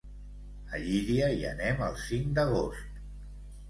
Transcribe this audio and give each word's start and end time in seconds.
A 0.77 0.81
Llíria 0.85 1.29
hi 1.37 1.47
anem 1.53 1.87
el 1.91 2.03
cinc 2.09 2.35
d'agost. 2.41 3.03